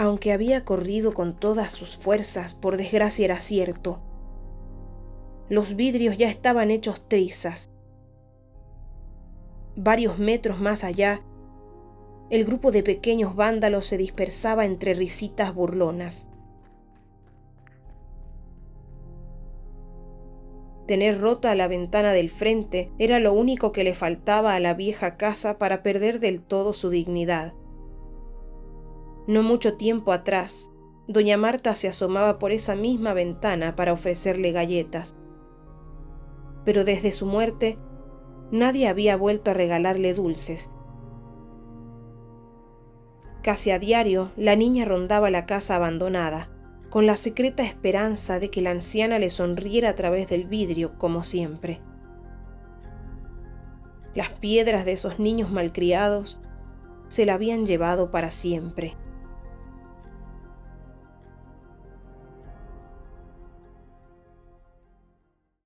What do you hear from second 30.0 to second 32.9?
atrás, doña Marta se asomaba por esa